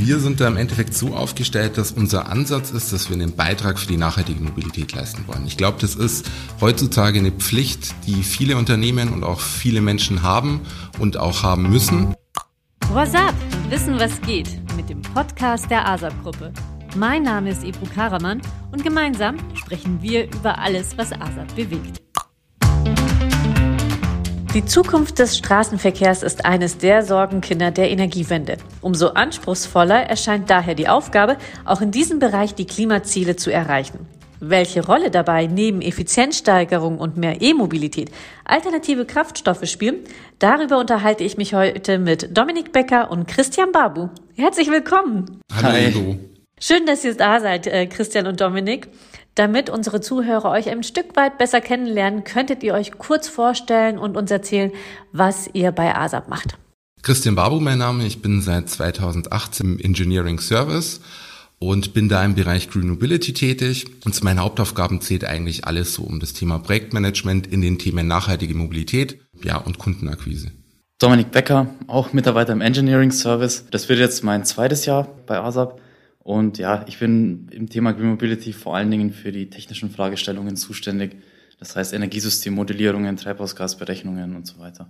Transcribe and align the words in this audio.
Wir 0.00 0.20
sind 0.20 0.40
da 0.40 0.46
im 0.46 0.56
Endeffekt 0.56 0.94
so 0.94 1.16
aufgestellt, 1.16 1.76
dass 1.76 1.90
unser 1.90 2.28
Ansatz 2.30 2.70
ist, 2.70 2.92
dass 2.92 3.10
wir 3.10 3.16
einen 3.16 3.34
Beitrag 3.34 3.80
für 3.80 3.88
die 3.88 3.96
nachhaltige 3.96 4.40
Mobilität 4.40 4.92
leisten 4.92 5.24
wollen. 5.26 5.44
Ich 5.44 5.56
glaube, 5.56 5.78
das 5.80 5.96
ist 5.96 6.30
heutzutage 6.60 7.18
eine 7.18 7.32
Pflicht, 7.32 7.96
die 8.06 8.22
viele 8.22 8.56
Unternehmen 8.56 9.12
und 9.12 9.24
auch 9.24 9.40
viele 9.40 9.80
Menschen 9.80 10.22
haben 10.22 10.60
und 11.00 11.16
auch 11.16 11.42
haben 11.42 11.68
müssen. 11.68 12.14
What's 12.92 13.12
up? 13.12 13.34
Wissen, 13.70 13.98
was 13.98 14.20
geht 14.20 14.48
mit 14.76 14.88
dem 14.88 15.02
Podcast 15.02 15.68
der 15.68 15.84
ASAP-Gruppe. 15.88 16.52
Mein 16.96 17.24
Name 17.24 17.50
ist 17.50 17.64
Ebru 17.64 17.86
Karaman 17.92 18.40
und 18.70 18.84
gemeinsam 18.84 19.36
sprechen 19.54 20.00
wir 20.00 20.26
über 20.26 20.58
alles, 20.58 20.96
was 20.96 21.12
ASAP 21.12 21.56
bewegt. 21.56 22.07
Die 24.54 24.64
Zukunft 24.64 25.18
des 25.18 25.36
Straßenverkehrs 25.36 26.22
ist 26.22 26.46
eines 26.46 26.78
der 26.78 27.02
Sorgenkinder 27.02 27.70
der 27.70 27.90
Energiewende. 27.90 28.56
Umso 28.80 29.08
anspruchsvoller 29.08 30.04
erscheint 30.04 30.48
daher 30.48 30.74
die 30.74 30.88
Aufgabe, 30.88 31.36
auch 31.66 31.82
in 31.82 31.90
diesem 31.90 32.18
Bereich 32.18 32.54
die 32.54 32.66
Klimaziele 32.66 33.36
zu 33.36 33.52
erreichen. 33.52 34.06
Welche 34.40 34.86
Rolle 34.86 35.10
dabei 35.10 35.46
neben 35.46 35.82
Effizienzsteigerung 35.82 36.98
und 36.98 37.18
mehr 37.18 37.42
E-Mobilität 37.42 38.10
alternative 38.46 39.04
Kraftstoffe 39.04 39.66
spielen, 39.68 39.96
darüber 40.38 40.78
unterhalte 40.78 41.24
ich 41.24 41.36
mich 41.36 41.52
heute 41.52 41.98
mit 41.98 42.34
Dominik 42.36 42.72
Becker 42.72 43.10
und 43.10 43.28
Christian 43.28 43.70
Babu. 43.70 44.08
Herzlich 44.34 44.70
willkommen. 44.70 45.42
Hallo. 45.62 46.16
Schön, 46.60 46.86
dass 46.86 47.04
ihr 47.04 47.14
da 47.14 47.38
seid, 47.38 47.66
äh, 47.66 47.86
Christian 47.86 48.26
und 48.26 48.40
Dominik. 48.40 48.88
Damit 49.38 49.70
unsere 49.70 50.00
Zuhörer 50.00 50.50
euch 50.50 50.68
ein 50.68 50.82
Stück 50.82 51.14
weit 51.14 51.38
besser 51.38 51.60
kennenlernen, 51.60 52.24
könntet 52.24 52.64
ihr 52.64 52.74
euch 52.74 52.98
kurz 52.98 53.28
vorstellen 53.28 53.96
und 53.96 54.16
uns 54.16 54.32
erzählen, 54.32 54.72
was 55.12 55.48
ihr 55.52 55.70
bei 55.70 55.94
ASAP 55.94 56.28
macht. 56.28 56.58
Christian 57.02 57.36
Babu, 57.36 57.60
mein 57.60 57.78
Name. 57.78 58.04
Ich 58.04 58.20
bin 58.20 58.42
seit 58.42 58.68
2018 58.68 59.64
im 59.64 59.78
Engineering 59.78 60.40
Service 60.40 61.00
und 61.60 61.94
bin 61.94 62.08
da 62.08 62.24
im 62.24 62.34
Bereich 62.34 62.68
Green 62.68 62.88
Mobility 62.88 63.32
tätig. 63.32 63.86
Und 64.04 64.12
zu 64.12 64.24
meinen 64.24 64.40
Hauptaufgaben 64.40 65.00
zählt 65.00 65.24
eigentlich 65.24 65.66
alles 65.66 65.94
so 65.94 66.02
um 66.02 66.18
das 66.18 66.32
Thema 66.32 66.58
Projektmanagement 66.58 67.46
in 67.46 67.60
den 67.60 67.78
Themen 67.78 68.08
nachhaltige 68.08 68.54
Mobilität, 68.54 69.20
ja, 69.44 69.56
und 69.56 69.78
Kundenakquise. 69.78 70.50
Dominik 70.98 71.30
Becker, 71.30 71.68
auch 71.86 72.12
Mitarbeiter 72.12 72.54
im 72.54 72.60
Engineering 72.60 73.12
Service. 73.12 73.66
Das 73.70 73.88
wird 73.88 74.00
jetzt 74.00 74.24
mein 74.24 74.44
zweites 74.44 74.84
Jahr 74.84 75.06
bei 75.26 75.38
ASAP. 75.38 75.80
Und 76.28 76.58
ja, 76.58 76.84
ich 76.86 76.98
bin 76.98 77.48
im 77.52 77.70
Thema 77.70 77.92
Green 77.92 78.10
Mobility 78.10 78.52
vor 78.52 78.76
allen 78.76 78.90
Dingen 78.90 79.14
für 79.14 79.32
die 79.32 79.48
technischen 79.48 79.88
Fragestellungen 79.88 80.56
zuständig. 80.56 81.16
Das 81.58 81.74
heißt 81.74 81.94
Energiesystemmodellierungen, 81.94 83.16
Treibhausgasberechnungen 83.16 84.36
und 84.36 84.46
so 84.46 84.58
weiter. 84.58 84.88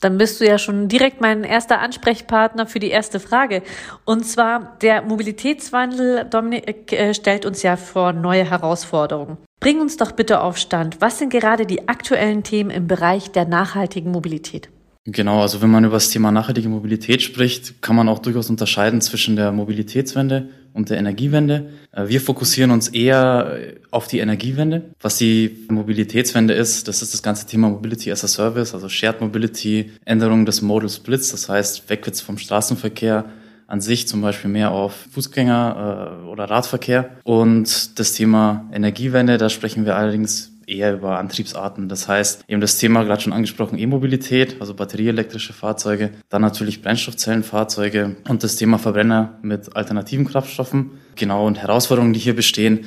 Dann 0.00 0.16
bist 0.16 0.40
du 0.40 0.46
ja 0.46 0.56
schon 0.56 0.88
direkt 0.88 1.20
mein 1.20 1.44
erster 1.44 1.80
Ansprechpartner 1.80 2.66
für 2.66 2.78
die 2.78 2.88
erste 2.88 3.20
Frage. 3.20 3.62
Und 4.06 4.24
zwar, 4.24 4.78
der 4.80 5.02
Mobilitätswandel, 5.02 6.24
Dominik, 6.24 6.90
äh, 6.94 7.12
stellt 7.12 7.44
uns 7.44 7.62
ja 7.62 7.76
vor 7.76 8.14
neue 8.14 8.48
Herausforderungen. 8.48 9.36
Bring 9.60 9.82
uns 9.82 9.98
doch 9.98 10.12
bitte 10.12 10.40
auf 10.40 10.56
Stand. 10.56 11.02
Was 11.02 11.18
sind 11.18 11.28
gerade 11.28 11.66
die 11.66 11.86
aktuellen 11.86 12.44
Themen 12.44 12.70
im 12.70 12.86
Bereich 12.86 13.30
der 13.30 13.44
nachhaltigen 13.44 14.10
Mobilität? 14.10 14.70
Genau, 15.04 15.40
also 15.40 15.62
wenn 15.62 15.70
man 15.70 15.84
über 15.84 15.96
das 15.96 16.10
Thema 16.10 16.30
nachhaltige 16.30 16.68
Mobilität 16.68 17.22
spricht, 17.22 17.80
kann 17.80 17.96
man 17.96 18.08
auch 18.08 18.18
durchaus 18.18 18.50
unterscheiden 18.50 19.00
zwischen 19.00 19.36
der 19.36 19.52
Mobilitätswende 19.52 20.50
und 20.78 20.90
der 20.90 20.96
Energiewende. 20.96 21.70
Äh, 21.92 22.08
wir 22.08 22.20
fokussieren 22.20 22.70
uns 22.70 22.88
eher 22.88 23.58
auf 23.90 24.06
die 24.06 24.20
Energiewende. 24.20 24.84
Was 25.00 25.18
die 25.18 25.66
Mobilitätswende 25.68 26.54
ist, 26.54 26.88
das 26.88 27.02
ist 27.02 27.12
das 27.12 27.22
ganze 27.22 27.46
Thema 27.46 27.68
Mobility 27.68 28.10
as 28.12 28.24
a 28.24 28.28
Service, 28.28 28.72
also 28.72 28.88
Shared 28.88 29.20
Mobility, 29.20 29.90
Änderung 30.04 30.46
des 30.46 30.62
Modal 30.62 30.88
Splits, 30.88 31.32
das 31.32 31.48
heißt 31.48 31.90
wegwärts 31.90 32.20
vom 32.20 32.38
Straßenverkehr 32.38 33.26
an 33.66 33.80
sich 33.82 34.08
zum 34.08 34.22
Beispiel 34.22 34.50
mehr 34.50 34.70
auf 34.70 34.94
Fußgänger 35.12 36.22
äh, 36.24 36.26
oder 36.28 36.44
Radverkehr. 36.44 37.10
Und 37.24 37.98
das 37.98 38.14
Thema 38.14 38.70
Energiewende, 38.72 39.36
da 39.36 39.50
sprechen 39.50 39.84
wir 39.84 39.96
allerdings 39.96 40.52
eher 40.68 40.94
über 40.94 41.18
Antriebsarten. 41.18 41.88
Das 41.88 42.06
heißt, 42.08 42.44
eben 42.46 42.60
das 42.60 42.78
Thema 42.78 43.02
gerade 43.04 43.22
schon 43.22 43.32
angesprochen, 43.32 43.78
E-Mobilität, 43.78 44.56
also 44.60 44.74
batterieelektrische 44.74 45.52
Fahrzeuge, 45.52 46.10
dann 46.28 46.42
natürlich 46.42 46.82
Brennstoffzellenfahrzeuge 46.82 48.16
und 48.28 48.42
das 48.42 48.56
Thema 48.56 48.78
Verbrenner 48.78 49.38
mit 49.42 49.74
alternativen 49.74 50.26
Kraftstoffen. 50.26 50.90
Genau, 51.16 51.46
und 51.46 51.58
Herausforderungen, 51.58 52.12
die 52.12 52.20
hier 52.20 52.36
bestehen, 52.36 52.84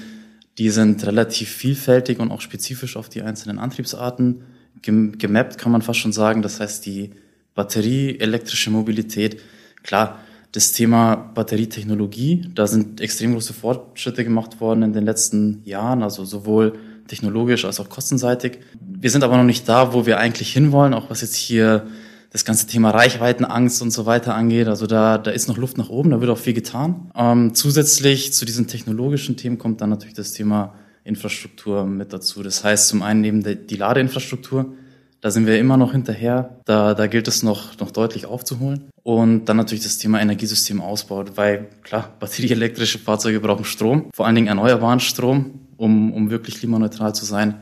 die 0.58 0.70
sind 0.70 1.06
relativ 1.06 1.50
vielfältig 1.50 2.20
und 2.20 2.32
auch 2.32 2.42
spezifisch 2.42 2.96
auf 2.98 3.10
die 3.10 3.22
einzelnen 3.22 3.58
Antriebsarten 3.60 4.44
gemappt, 4.82 5.58
kann 5.58 5.72
man 5.72 5.82
fast 5.82 6.00
schon 6.00 6.14
sagen. 6.14 6.42
Das 6.42 6.60
heißt, 6.60 6.86
die 6.86 7.12
batterieelektrische 7.56 8.70
Mobilität, 8.70 9.40
klar, 9.84 10.20
das 10.52 10.74
Thema 10.74 11.16
Batterietechnologie, 11.16 12.50
da 12.54 12.68
sind 12.68 13.00
extrem 13.00 13.34
große 13.34 13.54
Fortschritte 13.54 14.24
gemacht 14.24 14.60
worden 14.60 14.84
in 14.84 14.94
den 14.94 15.06
letzten 15.06 15.62
Jahren, 15.64 16.04
also 16.04 16.26
sowohl 16.26 16.78
technologisch 17.08 17.66
als 17.66 17.80
auch 17.80 17.90
kostenseitig. 17.90 18.60
Wir 18.80 19.10
sind 19.10 19.24
aber 19.24 19.38
noch 19.38 19.44
nicht 19.44 19.68
da, 19.68 19.94
wo 19.94 20.06
wir 20.06 20.20
eigentlich 20.20 20.52
hinwollen, 20.54 20.94
auch 20.94 21.10
was 21.10 21.22
jetzt 21.22 21.36
hier 21.36 21.88
das 22.32 22.46
ganze 22.46 22.66
Thema 22.66 22.92
Reichweitenangst 22.92 23.82
und 23.82 23.92
so 23.92 24.06
weiter 24.06 24.36
angeht. 24.36 24.68
Also 24.68 24.88
da, 24.88 25.18
da 25.18 25.32
ist 25.32 25.48
noch 25.48 25.58
Luft 25.58 25.78
nach 25.78 25.90
oben, 25.90 26.12
da 26.12 26.22
wird 26.22 26.32
auch 26.32 26.38
viel 26.38 26.54
getan. 26.54 27.12
Ähm, 27.16 27.54
zusätzlich 27.54 28.34
zu 28.34 28.46
diesen 28.46 28.68
technologischen 28.68 29.36
Themen 29.36 29.58
kommt 29.58 29.82
dann 29.82 29.90
natürlich 29.90 30.16
das 30.16 30.32
Thema 30.32 30.74
Infrastruktur 31.04 31.86
mit 31.86 32.14
dazu. 32.14 32.42
Das 32.42 32.64
heißt 32.64 32.88
zum 32.88 33.02
einen 33.02 33.24
eben 33.24 33.44
die, 33.44 33.76
Ladeinfrastruktur. 33.76 34.74
Da 35.20 35.30
sind 35.30 35.46
wir 35.46 35.60
immer 35.60 35.78
noch 35.78 35.92
hinterher. 35.92 36.58
Da, 36.66 36.94
da 36.94 37.08
gilt 37.08 37.28
es 37.28 37.44
noch, 37.44 37.78
noch 37.80 37.92
deutlich 37.92 38.26
aufzuholen. 38.26 38.90
Und 39.04 39.46
dann 39.46 39.58
natürlich 39.58 39.84
das 39.84 39.98
Thema 39.98 40.22
Energiesystemausbau, 40.22 41.26
weil 41.36 41.68
klar, 41.84 42.16
batterieelektrische 42.20 42.98
Fahrzeuge 42.98 43.40
brauchen 43.40 43.66
Strom, 43.66 44.10
vor 44.14 44.26
allen 44.26 44.36
Dingen 44.36 44.48
erneuerbaren 44.48 45.00
Strom 45.00 45.61
um, 45.82 46.14
um 46.14 46.30
wirklich 46.30 46.60
klimaneutral 46.60 47.16
zu 47.16 47.26
sein. 47.26 47.56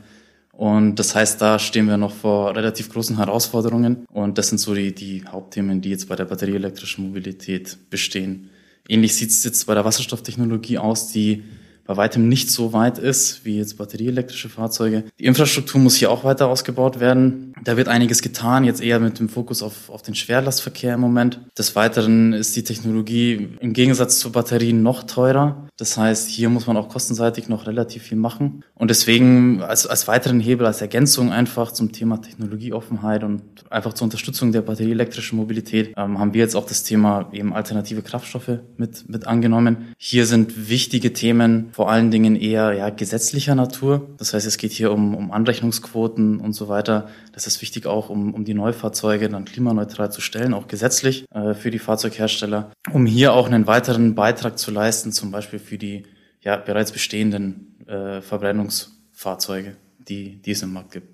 Und 0.52 0.96
das 0.96 1.14
heißt, 1.14 1.40
da 1.40 1.58
stehen 1.58 1.86
wir 1.86 1.96
noch 1.96 2.12
vor 2.12 2.54
relativ 2.54 2.92
großen 2.92 3.16
Herausforderungen. 3.16 4.04
Und 4.12 4.36
das 4.36 4.50
sind 4.50 4.58
so 4.58 4.74
die, 4.74 4.94
die 4.94 5.24
Hauptthemen, 5.26 5.80
die 5.80 5.88
jetzt 5.88 6.06
bei 6.06 6.16
der 6.16 6.26
batterieelektrischen 6.26 7.06
Mobilität 7.06 7.78
bestehen. 7.88 8.50
Ähnlich 8.86 9.16
sieht 9.16 9.30
es 9.30 9.42
jetzt 9.42 9.66
bei 9.66 9.74
der 9.74 9.86
Wasserstofftechnologie 9.86 10.76
aus, 10.76 11.10
die 11.10 11.44
bei 11.86 11.96
weitem 11.96 12.28
nicht 12.28 12.50
so 12.50 12.74
weit 12.74 12.98
ist 12.98 13.44
wie 13.46 13.56
jetzt 13.56 13.78
batterieelektrische 13.78 14.50
Fahrzeuge. 14.50 15.04
Die 15.18 15.24
Infrastruktur 15.24 15.80
muss 15.80 15.96
hier 15.96 16.10
auch 16.10 16.22
weiter 16.22 16.48
ausgebaut 16.48 17.00
werden. 17.00 17.49
Da 17.62 17.76
wird 17.76 17.88
einiges 17.88 18.22
getan, 18.22 18.64
jetzt 18.64 18.82
eher 18.82 19.00
mit 19.00 19.18
dem 19.18 19.28
Fokus 19.28 19.62
auf, 19.62 19.90
auf 19.90 20.02
den 20.02 20.14
Schwerlastverkehr 20.14 20.94
im 20.94 21.00
Moment. 21.00 21.40
Des 21.58 21.76
Weiteren 21.76 22.32
ist 22.32 22.56
die 22.56 22.64
Technologie 22.64 23.48
im 23.60 23.72
Gegensatz 23.72 24.18
zu 24.18 24.32
Batterien 24.32 24.82
noch 24.82 25.02
teurer. 25.02 25.68
Das 25.76 25.96
heißt, 25.96 26.28
hier 26.28 26.48
muss 26.48 26.66
man 26.66 26.76
auch 26.76 26.88
kostenseitig 26.88 27.48
noch 27.48 27.66
relativ 27.66 28.02
viel 28.04 28.18
machen. 28.18 28.64
Und 28.74 28.88
deswegen 28.88 29.62
als, 29.62 29.86
als 29.86 30.08
weiteren 30.08 30.40
Hebel, 30.40 30.66
als 30.66 30.80
Ergänzung 30.80 31.32
einfach 31.32 31.72
zum 31.72 31.92
Thema 31.92 32.20
Technologieoffenheit 32.20 33.24
und 33.24 33.42
einfach 33.70 33.92
zur 33.94 34.04
Unterstützung 34.04 34.52
der 34.52 34.62
batterieelektrischen 34.62 35.38
Mobilität 35.38 35.94
ähm, 35.96 36.18
haben 36.18 36.34
wir 36.34 36.40
jetzt 36.40 36.56
auch 36.56 36.66
das 36.66 36.82
Thema 36.82 37.28
eben 37.32 37.52
alternative 37.52 38.02
Kraftstoffe 38.02 38.60
mit, 38.76 39.08
mit 39.08 39.26
angenommen. 39.26 39.94
Hier 39.98 40.26
sind 40.26 40.68
wichtige 40.68 41.12
Themen, 41.12 41.68
vor 41.72 41.90
allen 41.90 42.10
Dingen 42.10 42.36
eher 42.36 42.72
ja, 42.72 42.90
gesetzlicher 42.90 43.54
Natur. 43.54 44.08
Das 44.18 44.34
heißt, 44.34 44.46
es 44.46 44.58
geht 44.58 44.72
hier 44.72 44.92
um, 44.92 45.14
um 45.14 45.30
Anrechnungsquoten 45.30 46.40
und 46.40 46.52
so 46.52 46.68
weiter. 46.68 47.08
Das 47.32 47.49
ist 47.54 47.62
wichtig 47.62 47.86
auch, 47.86 48.08
um, 48.08 48.34
um 48.34 48.44
die 48.44 48.54
Neufahrzeuge 48.54 49.28
dann 49.28 49.44
klimaneutral 49.44 50.12
zu 50.12 50.20
stellen, 50.20 50.54
auch 50.54 50.68
gesetzlich 50.68 51.24
äh, 51.34 51.54
für 51.54 51.70
die 51.70 51.78
Fahrzeughersteller, 51.78 52.72
um 52.92 53.06
hier 53.06 53.32
auch 53.32 53.46
einen 53.46 53.66
weiteren 53.66 54.14
Beitrag 54.14 54.58
zu 54.58 54.70
leisten, 54.70 55.12
zum 55.12 55.30
Beispiel 55.30 55.58
für 55.58 55.78
die 55.78 56.04
ja, 56.40 56.56
bereits 56.56 56.92
bestehenden 56.92 57.78
äh, 57.86 58.22
Verbrennungsfahrzeuge, 58.22 59.76
die, 59.98 60.40
die 60.42 60.52
es 60.52 60.62
im 60.62 60.72
Markt 60.72 60.92
gibt. 60.92 61.08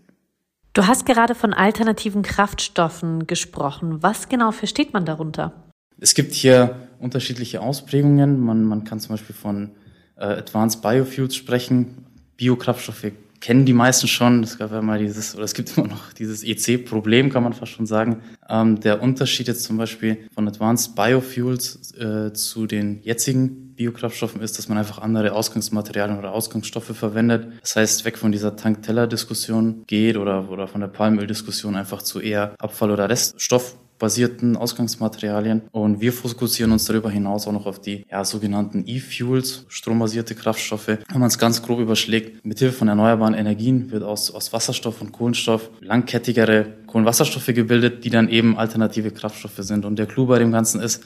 Du 0.74 0.86
hast 0.86 1.06
gerade 1.06 1.34
von 1.34 1.54
alternativen 1.54 2.22
Kraftstoffen 2.22 3.26
gesprochen. 3.26 4.02
Was 4.02 4.28
genau 4.28 4.52
versteht 4.52 4.92
man 4.92 5.06
darunter? 5.06 5.54
Es 5.98 6.12
gibt 6.12 6.34
hier 6.34 6.88
unterschiedliche 6.98 7.62
Ausprägungen. 7.62 8.38
Man, 8.40 8.62
man 8.64 8.84
kann 8.84 9.00
zum 9.00 9.14
Beispiel 9.14 9.34
von 9.34 9.70
äh, 10.16 10.24
Advanced 10.24 10.82
Biofuels 10.82 11.34
sprechen. 11.34 12.06
Biokraftstoffe 12.36 13.12
kennen 13.40 13.64
die 13.64 13.72
meisten 13.72 14.08
schon. 14.08 14.42
Es 14.42 14.58
gab 14.58 14.72
ja 14.72 14.82
mal 14.82 14.98
dieses, 14.98 15.34
oder 15.34 15.44
es 15.44 15.54
gibt 15.54 15.72
immer 15.76 15.88
noch 15.88 16.12
dieses 16.12 16.42
EC-Problem, 16.44 17.30
kann 17.30 17.42
man 17.42 17.52
fast 17.52 17.72
schon 17.72 17.86
sagen. 17.86 18.22
Ähm, 18.48 18.80
der 18.80 19.02
Unterschied 19.02 19.48
jetzt 19.48 19.64
zum 19.64 19.76
Beispiel 19.76 20.26
von 20.34 20.48
Advanced 20.48 20.94
Biofuels 20.94 21.92
äh, 21.98 22.32
zu 22.32 22.66
den 22.66 23.00
jetzigen 23.02 23.74
Biokraftstoffen 23.74 24.40
ist, 24.40 24.58
dass 24.58 24.68
man 24.68 24.78
einfach 24.78 24.98
andere 24.98 25.32
Ausgangsmaterialien 25.32 26.18
oder 26.18 26.32
Ausgangsstoffe 26.32 26.96
verwendet. 26.96 27.48
Das 27.60 27.76
heißt, 27.76 28.04
weg 28.04 28.18
von 28.18 28.32
dieser 28.32 28.56
Tank-Teller-Diskussion 28.56 29.84
geht 29.86 30.16
oder, 30.16 30.50
oder 30.50 30.66
von 30.66 30.80
der 30.80 30.88
Palmöl-Diskussion 30.88 31.76
einfach 31.76 32.02
zu 32.02 32.20
eher 32.20 32.54
Abfall- 32.58 32.90
oder 32.90 33.08
Reststoff 33.08 33.76
basierten 33.98 34.56
Ausgangsmaterialien. 34.56 35.62
Und 35.72 36.00
wir 36.00 36.12
fokussieren 36.12 36.72
uns 36.72 36.84
darüber 36.84 37.10
hinaus 37.10 37.46
auch 37.46 37.52
noch 37.52 37.66
auf 37.66 37.80
die 37.80 38.04
ja, 38.10 38.24
sogenannten 38.24 38.84
E-Fuels, 38.86 39.64
strombasierte 39.68 40.34
Kraftstoffe. 40.34 40.88
Wenn 40.88 41.20
man 41.20 41.28
es 41.28 41.38
ganz 41.38 41.62
grob 41.62 41.80
überschlägt, 41.80 42.44
mithilfe 42.44 42.78
von 42.78 42.88
erneuerbaren 42.88 43.34
Energien 43.34 43.90
wird 43.90 44.02
aus, 44.02 44.30
aus 44.30 44.52
Wasserstoff 44.52 45.00
und 45.00 45.12
Kohlenstoff 45.12 45.70
langkettigere 45.80 46.66
Kohlenwasserstoffe 46.86 47.46
gebildet, 47.46 48.04
die 48.04 48.10
dann 48.10 48.28
eben 48.28 48.58
alternative 48.58 49.10
Kraftstoffe 49.10 49.58
sind. 49.58 49.84
Und 49.84 49.98
der 49.98 50.06
Clou 50.06 50.26
bei 50.26 50.38
dem 50.38 50.52
Ganzen 50.52 50.80
ist, 50.80 51.02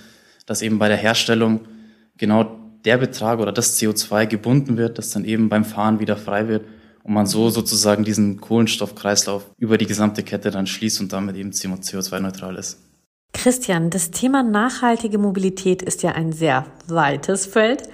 dass 0.47 0.63
eben 0.63 0.79
bei 0.79 0.89
der 0.89 0.97
Herstellung 0.97 1.61
genau 2.17 2.59
der 2.85 2.99
Betrag 2.99 3.39
oder 3.41 3.53
das 3.53 3.79
CO2 3.79 4.27
gebunden 4.27 4.77
wird, 4.77 4.99
das 4.99 5.11
dann 5.11 5.25
eben 5.25 5.49
beim 5.49 5.65
Fahren 5.65 6.01
wieder 6.01 6.17
frei 6.17 6.49
wird 6.49 6.65
und 7.03 7.15
man 7.15 7.27
so 7.27 7.51
sozusagen 7.51 8.05
diesen 8.05 8.41
Kohlenstoffkreislauf 8.41 9.47
über 9.59 9.79
die 9.79 9.87
gesamte 9.87 10.23
Kette 10.23 10.51
dann 10.51 10.67
schließt 10.67 11.01
und 11.01 11.13
damit 11.13 11.37
eben 11.37 11.51
CO2-neutral 11.51 12.57
ist. 12.57 12.79
Christian, 13.33 13.91
das 13.91 14.11
Thema 14.11 14.43
nachhaltige 14.43 15.19
Mobilität 15.19 15.83
ist 15.83 16.03
ja 16.03 16.13
ein 16.13 16.33
sehr 16.33 16.67
weites 16.89 17.47
Feld. 17.47 17.85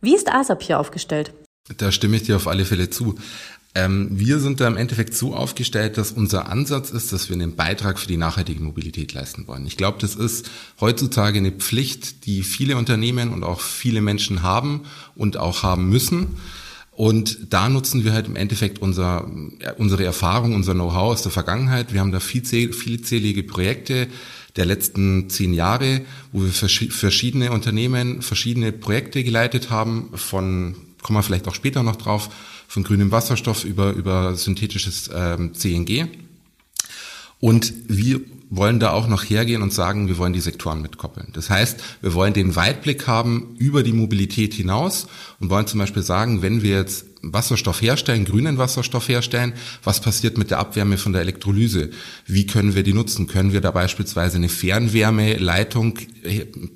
Wie 0.00 0.14
ist 0.14 0.32
ASAP 0.32 0.62
hier 0.64 0.80
aufgestellt? 0.80 1.32
Da 1.78 1.92
stimme 1.92 2.16
ich 2.16 2.24
dir 2.24 2.36
auf 2.36 2.48
alle 2.48 2.64
Fälle 2.64 2.90
zu. 2.90 3.14
Ähm, 3.74 4.08
wir 4.10 4.38
sind 4.38 4.60
da 4.60 4.66
im 4.66 4.76
Endeffekt 4.76 5.14
so 5.14 5.34
aufgestellt, 5.34 5.96
dass 5.96 6.12
unser 6.12 6.48
Ansatz 6.50 6.90
ist, 6.90 7.12
dass 7.12 7.30
wir 7.30 7.34
einen 7.34 7.56
Beitrag 7.56 7.98
für 7.98 8.08
die 8.08 8.18
nachhaltige 8.18 8.62
Mobilität 8.62 9.14
leisten 9.14 9.46
wollen. 9.46 9.66
Ich 9.66 9.78
glaube, 9.78 9.98
das 10.00 10.14
ist 10.14 10.50
heutzutage 10.80 11.38
eine 11.38 11.52
Pflicht, 11.52 12.26
die 12.26 12.42
viele 12.42 12.76
Unternehmen 12.76 13.32
und 13.32 13.44
auch 13.44 13.60
viele 13.60 14.02
Menschen 14.02 14.42
haben 14.42 14.82
und 15.14 15.38
auch 15.38 15.62
haben 15.62 15.88
müssen. 15.88 16.36
Und 17.02 17.52
da 17.52 17.68
nutzen 17.68 18.04
wir 18.04 18.12
halt 18.12 18.28
im 18.28 18.36
Endeffekt 18.36 18.80
unser, 18.80 19.28
unsere 19.76 20.04
Erfahrung, 20.04 20.54
unser 20.54 20.72
Know-how 20.72 21.10
aus 21.14 21.22
der 21.22 21.32
Vergangenheit. 21.32 21.92
Wir 21.92 21.98
haben 21.98 22.12
da 22.12 22.20
vielzählige 22.20 23.42
Projekte 23.42 24.06
der 24.54 24.66
letzten 24.66 25.28
zehn 25.28 25.52
Jahre, 25.52 26.02
wo 26.30 26.44
wir 26.44 26.52
verschiedene 26.52 27.50
Unternehmen, 27.50 28.22
verschiedene 28.22 28.70
Projekte 28.70 29.24
geleitet 29.24 29.68
haben, 29.68 30.10
von, 30.14 30.76
kommen 31.02 31.18
wir 31.18 31.24
vielleicht 31.24 31.48
auch 31.48 31.56
später 31.56 31.82
noch 31.82 31.96
drauf, 31.96 32.30
von 32.68 32.84
grünem 32.84 33.10
Wasserstoff 33.10 33.64
über, 33.64 33.94
über 33.94 34.36
synthetisches 34.36 35.10
ähm, 35.12 35.54
CNG. 35.54 36.06
Und 37.40 37.74
wir 37.88 38.20
wollen 38.54 38.80
da 38.80 38.92
auch 38.92 39.08
noch 39.08 39.22
hergehen 39.24 39.62
und 39.62 39.72
sagen, 39.72 40.08
wir 40.08 40.18
wollen 40.18 40.34
die 40.34 40.40
Sektoren 40.40 40.82
mitkoppeln. 40.82 41.28
Das 41.32 41.48
heißt, 41.48 41.82
wir 42.02 42.12
wollen 42.12 42.34
den 42.34 42.54
Weitblick 42.54 43.06
haben 43.06 43.56
über 43.56 43.82
die 43.82 43.94
Mobilität 43.94 44.52
hinaus 44.52 45.06
und 45.40 45.48
wollen 45.48 45.66
zum 45.66 45.80
Beispiel 45.80 46.02
sagen, 46.02 46.42
wenn 46.42 46.60
wir 46.60 46.76
jetzt 46.76 47.06
Wasserstoff 47.22 47.80
herstellen, 47.80 48.26
grünen 48.26 48.58
Wasserstoff 48.58 49.08
herstellen, 49.08 49.54
was 49.82 50.02
passiert 50.02 50.36
mit 50.36 50.50
der 50.50 50.58
Abwärme 50.58 50.98
von 50.98 51.14
der 51.14 51.22
Elektrolyse? 51.22 51.90
Wie 52.26 52.46
können 52.46 52.74
wir 52.74 52.82
die 52.82 52.92
nutzen? 52.92 53.26
Können 53.26 53.54
wir 53.54 53.62
da 53.62 53.70
beispielsweise 53.70 54.36
eine 54.36 54.50
Fernwärmeleitung 54.50 55.98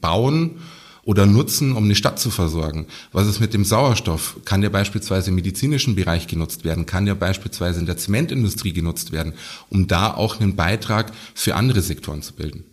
bauen? 0.01 0.63
Oder 1.07 1.25
nutzen, 1.25 1.73
um 1.73 1.85
eine 1.85 1.95
Stadt 1.95 2.19
zu 2.19 2.31
versorgen? 2.31 2.87
Was 3.13 3.29
ist 3.29 3.41
mit 3.41 3.55
dem 3.55 3.65
Sauerstoff? 3.65 4.39
Kann 4.45 4.61
der 4.61 4.71
beispielsweise 4.71 5.31
im 5.31 5.37
medizinischen 5.37 5.95
Bereich 5.95 6.27
genutzt 6.27 6.65
werden? 6.65 6.85
Kann 6.85 7.07
der 7.07 7.15
beispielsweise 7.15 7.79
in 7.81 7.87
der 7.87 7.97
Zementindustrie 7.97 8.73
genutzt 8.73 9.13
werden, 9.13 9.33
um 9.71 9.87
da 9.87 10.13
auch 10.13 10.41
einen 10.41 10.57
Beitrag 10.57 11.13
für 11.35 11.55
andere 11.55 11.81
Sektoren 11.81 12.23
zu 12.23 12.35
bilden? 12.35 12.65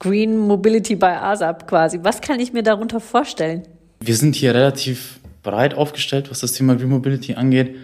Green 0.00 0.36
Mobility 0.36 0.96
by 0.96 1.06
ASAP 1.06 1.68
quasi. 1.68 2.00
Was 2.02 2.20
kann 2.20 2.40
ich 2.40 2.52
mir 2.52 2.64
darunter 2.64 3.00
vorstellen? 3.00 3.62
Wir 4.00 4.16
sind 4.16 4.34
hier 4.34 4.52
relativ 4.52 5.20
breit 5.42 5.74
aufgestellt, 5.74 6.30
was 6.30 6.40
das 6.40 6.52
Thema 6.52 6.74
Green 6.74 6.88
Mobility 6.88 7.34
angeht. 7.34 7.76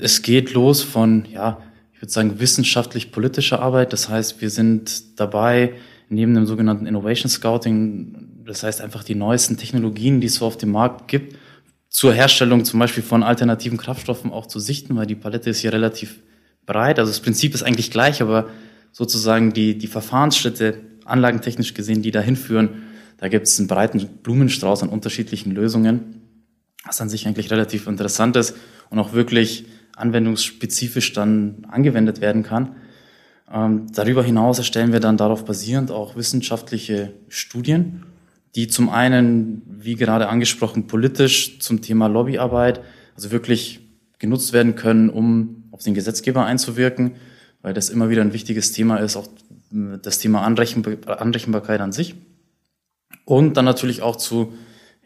Es 0.00 0.22
geht 0.22 0.52
los 0.52 0.82
von, 0.82 1.24
ja, 1.32 1.58
ich 1.94 2.00
würde 2.00 2.12
sagen, 2.12 2.38
wissenschaftlich-politischer 2.38 3.60
Arbeit. 3.60 3.92
Das 3.92 4.08
heißt, 4.08 4.40
wir 4.40 4.50
sind 4.50 5.18
dabei, 5.18 5.72
neben 6.08 6.34
dem 6.34 6.46
sogenannten 6.46 6.86
Innovation 6.86 7.28
Scouting 7.28 8.39
das 8.50 8.64
heißt 8.64 8.80
einfach 8.80 9.04
die 9.04 9.14
neuesten 9.14 9.56
Technologien, 9.56 10.20
die 10.20 10.26
es 10.26 10.34
so 10.34 10.44
auf 10.44 10.58
dem 10.58 10.72
Markt 10.72 11.06
gibt, 11.06 11.36
zur 11.88 12.12
Herstellung 12.12 12.64
zum 12.64 12.80
Beispiel 12.80 13.04
von 13.04 13.22
alternativen 13.22 13.78
Kraftstoffen 13.78 14.32
auch 14.32 14.46
zu 14.46 14.58
sichten, 14.58 14.96
weil 14.96 15.06
die 15.06 15.14
Palette 15.14 15.50
ist 15.50 15.60
hier 15.60 15.72
relativ 15.72 16.18
breit. 16.66 16.98
Also 16.98 17.12
das 17.12 17.20
Prinzip 17.20 17.54
ist 17.54 17.62
eigentlich 17.62 17.92
gleich, 17.92 18.20
aber 18.20 18.48
sozusagen 18.90 19.52
die, 19.52 19.78
die 19.78 19.86
Verfahrensschritte, 19.86 20.80
anlagentechnisch 21.04 21.74
gesehen, 21.74 22.02
die 22.02 22.10
dahin 22.10 22.34
führen, 22.34 22.82
da 23.18 23.28
gibt 23.28 23.46
es 23.46 23.56
einen 23.60 23.68
breiten 23.68 24.04
Blumenstrauß 24.20 24.82
an 24.82 24.88
unterschiedlichen 24.88 25.52
Lösungen, 25.52 26.22
was 26.84 27.00
an 27.00 27.08
sich 27.08 27.28
eigentlich 27.28 27.52
relativ 27.52 27.86
interessant 27.86 28.34
ist 28.34 28.56
und 28.88 28.98
auch 28.98 29.12
wirklich 29.12 29.64
anwendungsspezifisch 29.94 31.12
dann 31.12 31.66
angewendet 31.70 32.20
werden 32.20 32.42
kann. 32.42 32.74
Ähm, 33.52 33.86
darüber 33.92 34.24
hinaus 34.24 34.58
erstellen 34.58 34.92
wir 34.92 34.98
dann 34.98 35.16
darauf 35.16 35.44
basierend 35.44 35.92
auch 35.92 36.16
wissenschaftliche 36.16 37.12
Studien 37.28 38.02
die 38.54 38.68
zum 38.68 38.88
einen, 38.88 39.62
wie 39.66 39.94
gerade 39.94 40.28
angesprochen, 40.28 40.86
politisch 40.86 41.60
zum 41.60 41.82
Thema 41.82 42.08
Lobbyarbeit, 42.08 42.80
also 43.14 43.30
wirklich 43.30 43.80
genutzt 44.18 44.52
werden 44.52 44.74
können, 44.74 45.08
um 45.10 45.64
auf 45.70 45.82
den 45.82 45.94
Gesetzgeber 45.94 46.44
einzuwirken, 46.44 47.12
weil 47.62 47.74
das 47.74 47.90
immer 47.90 48.10
wieder 48.10 48.22
ein 48.22 48.32
wichtiges 48.32 48.72
Thema 48.72 48.98
ist, 48.98 49.16
auch 49.16 49.28
das 49.70 50.18
Thema 50.18 50.42
Anrechenbarkeit 50.42 51.80
an 51.80 51.92
sich. 51.92 52.16
Und 53.24 53.56
dann 53.56 53.64
natürlich 53.64 54.02
auch 54.02 54.16
zu 54.16 54.54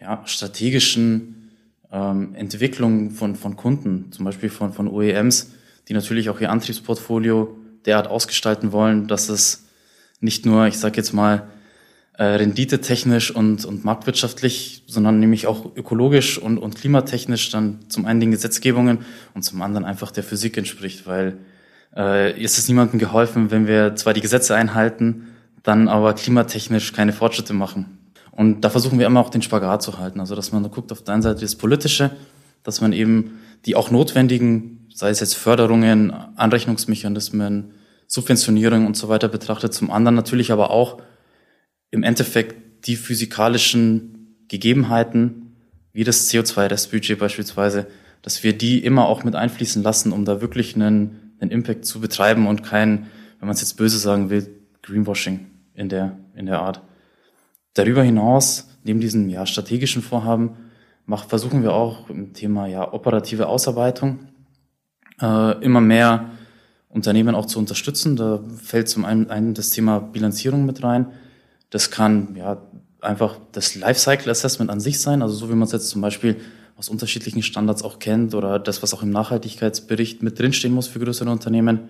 ja, 0.00 0.22
strategischen 0.24 1.50
ähm, 1.92 2.34
Entwicklungen 2.34 3.10
von, 3.10 3.36
von 3.36 3.56
Kunden, 3.56 4.10
zum 4.12 4.24
Beispiel 4.24 4.48
von, 4.48 4.72
von 4.72 4.88
OEMs, 4.88 5.52
die 5.88 5.94
natürlich 5.94 6.30
auch 6.30 6.40
ihr 6.40 6.50
Antriebsportfolio 6.50 7.56
derart 7.84 8.08
ausgestalten 8.08 8.72
wollen, 8.72 9.06
dass 9.06 9.28
es 9.28 9.66
nicht 10.20 10.46
nur, 10.46 10.66
ich 10.66 10.78
sage 10.78 10.96
jetzt 10.96 11.12
mal, 11.12 11.48
äh, 12.16 12.24
renditetechnisch 12.24 13.32
und, 13.32 13.64
und 13.64 13.84
marktwirtschaftlich, 13.84 14.84
sondern 14.86 15.18
nämlich 15.18 15.46
auch 15.46 15.76
ökologisch 15.76 16.38
und, 16.38 16.58
und 16.58 16.76
klimatechnisch 16.76 17.50
dann 17.50 17.80
zum 17.88 18.06
einen 18.06 18.20
den 18.20 18.30
Gesetzgebungen 18.30 19.00
und 19.34 19.42
zum 19.42 19.60
anderen 19.62 19.84
einfach 19.84 20.12
der 20.12 20.22
Physik 20.22 20.56
entspricht, 20.56 21.06
weil 21.06 21.38
äh, 21.96 22.40
ist 22.40 22.56
es 22.58 22.68
niemandem 22.68 23.00
geholfen, 23.00 23.50
wenn 23.50 23.66
wir 23.66 23.96
zwar 23.96 24.14
die 24.14 24.20
Gesetze 24.20 24.54
einhalten, 24.54 25.28
dann 25.64 25.88
aber 25.88 26.12
klimatechnisch 26.14 26.92
keine 26.92 27.12
Fortschritte 27.12 27.52
machen. 27.52 27.98
Und 28.30 28.60
da 28.62 28.70
versuchen 28.70 28.98
wir 28.98 29.06
immer 29.06 29.20
auch 29.20 29.30
den 29.30 29.42
Spagat 29.42 29.82
zu 29.82 29.98
halten, 29.98 30.20
also 30.20 30.34
dass 30.34 30.52
man 30.52 30.62
guckt 30.70 30.92
auf 30.92 31.02
der 31.02 31.14
einen 31.14 31.22
Seite 31.22 31.40
das 31.40 31.56
Politische, 31.56 32.10
dass 32.62 32.80
man 32.80 32.92
eben 32.92 33.40
die 33.64 33.76
auch 33.76 33.90
notwendigen, 33.90 34.86
sei 34.92 35.10
es 35.10 35.20
jetzt 35.20 35.34
Förderungen, 35.34 36.12
Anrechnungsmechanismen, 36.36 37.72
Subventionierung 38.06 38.86
und 38.86 38.96
so 38.96 39.08
weiter 39.08 39.28
betrachtet, 39.28 39.72
zum 39.72 39.90
anderen 39.90 40.14
natürlich 40.14 40.52
aber 40.52 40.70
auch 40.70 40.98
im 41.94 42.02
Endeffekt 42.02 42.86
die 42.88 42.96
physikalischen 42.96 44.36
Gegebenheiten, 44.48 45.54
wie 45.92 46.02
das 46.02 46.28
CO2-Restbudget 46.28 47.20
beispielsweise, 47.20 47.86
dass 48.20 48.42
wir 48.42 48.52
die 48.52 48.84
immer 48.84 49.06
auch 49.06 49.22
mit 49.22 49.36
einfließen 49.36 49.80
lassen, 49.80 50.10
um 50.10 50.24
da 50.24 50.40
wirklich 50.40 50.74
einen, 50.74 51.36
einen 51.38 51.52
Impact 51.52 51.84
zu 51.84 52.00
betreiben 52.00 52.48
und 52.48 52.64
kein, 52.64 53.06
wenn 53.38 53.46
man 53.46 53.54
es 53.54 53.60
jetzt 53.60 53.76
böse 53.76 53.98
sagen 53.98 54.28
will, 54.28 54.50
Greenwashing 54.82 55.46
in 55.74 55.88
der, 55.88 56.18
in 56.34 56.46
der 56.46 56.60
Art. 56.60 56.82
Darüber 57.74 58.02
hinaus, 58.02 58.68
neben 58.82 58.98
diesen 58.98 59.30
ja, 59.30 59.46
strategischen 59.46 60.02
Vorhaben, 60.02 60.56
macht, 61.06 61.28
versuchen 61.28 61.62
wir 61.62 61.74
auch 61.74 62.10
im 62.10 62.32
Thema 62.32 62.66
ja, 62.66 62.92
operative 62.92 63.46
Ausarbeitung 63.46 64.18
äh, 65.22 65.62
immer 65.64 65.80
mehr 65.80 66.30
Unternehmen 66.88 67.36
auch 67.36 67.46
zu 67.46 67.60
unterstützen. 67.60 68.16
Da 68.16 68.40
fällt 68.60 68.88
zum 68.88 69.04
einen, 69.04 69.30
einen 69.30 69.54
das 69.54 69.70
Thema 69.70 70.00
Bilanzierung 70.00 70.66
mit 70.66 70.82
rein. 70.82 71.12
Das 71.74 71.90
kann 71.90 72.36
ja 72.36 72.62
einfach 73.00 73.36
das 73.50 73.74
Lifecycle 73.74 74.30
Assessment 74.30 74.70
an 74.70 74.78
sich 74.78 75.00
sein, 75.00 75.22
also 75.22 75.34
so 75.34 75.48
wie 75.48 75.54
man 75.54 75.64
es 75.64 75.72
jetzt 75.72 75.88
zum 75.88 76.02
Beispiel 76.02 76.36
aus 76.76 76.88
unterschiedlichen 76.88 77.42
Standards 77.42 77.82
auch 77.82 77.98
kennt 77.98 78.32
oder 78.36 78.60
das, 78.60 78.84
was 78.84 78.94
auch 78.94 79.02
im 79.02 79.10
Nachhaltigkeitsbericht 79.10 80.22
mit 80.22 80.38
drinstehen 80.38 80.72
muss 80.72 80.86
für 80.86 81.00
größere 81.00 81.28
Unternehmen, 81.28 81.88